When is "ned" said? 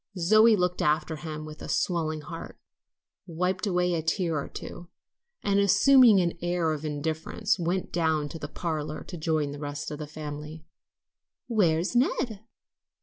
11.95-12.39